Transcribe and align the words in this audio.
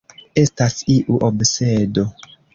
Estas 0.43 0.79
iu 0.95 1.21
obsedo. 1.29 2.09